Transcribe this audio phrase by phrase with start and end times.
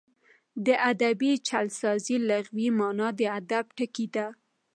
[0.65, 4.27] د ادبي جعلسازۍ لغوي مانا د ادب ټګي ده.